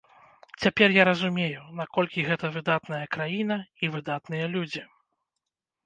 [0.61, 4.81] Цяпер я разумею, наколькі гэта выдатная краіна і выдатныя людзі.